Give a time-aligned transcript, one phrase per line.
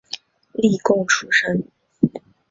[0.53, 1.63] 例贡出身。